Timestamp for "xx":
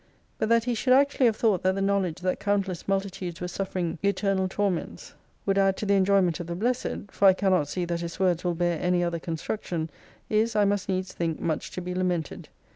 5.93-5.97